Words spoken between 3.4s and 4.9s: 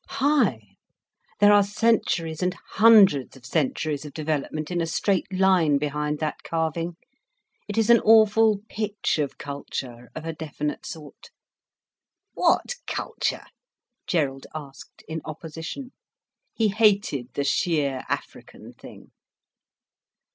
centuries of development in a